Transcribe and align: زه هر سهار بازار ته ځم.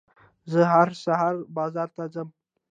زه 0.51 0.61
هر 0.73 0.89
سهار 1.03 1.35
بازار 1.55 1.89
ته 1.95 2.03
ځم. 2.13 2.27